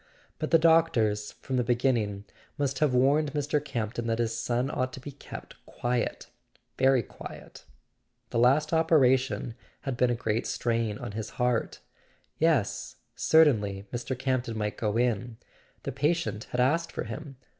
[0.39, 2.25] But the doctors, from the beginning,
[2.57, 3.63] must have warned Mr.
[3.63, 7.65] Campton that his son ought to be kept quiet—very quiet.
[8.31, 11.11] The [406] A SON AT THE FRONT last operation had been a great strain on
[11.11, 11.81] his heart.
[12.39, 14.17] Yes, certainly, Mr.
[14.17, 15.37] Camp ton might go in;
[15.83, 17.35] the patient had asked for him.